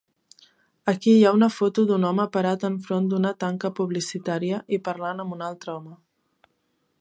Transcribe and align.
Aquí 0.91 1.11
hi 1.17 1.25
ha 1.25 1.33
una 1.39 1.49
foto 1.55 1.83
d'un 1.91 2.07
home 2.09 2.25
parat 2.37 2.65
enfront 2.71 3.11
d'una 3.11 3.35
tanca 3.45 3.71
publicitària 3.81 4.63
i 4.79 4.81
parlant 4.89 5.23
amb 5.27 5.37
un 5.39 5.45
altre 5.51 5.77
home. 5.77 5.95